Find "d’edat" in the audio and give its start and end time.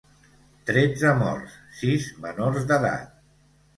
2.73-3.17